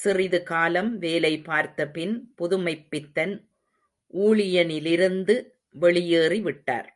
[0.00, 3.34] சிறிது காலம் வேலை பார்த்தபின் புதுமைப்பித்தன்
[4.14, 5.36] ஊழியனிலிருந்து
[5.76, 6.88] வெளியேறி விட்டார்.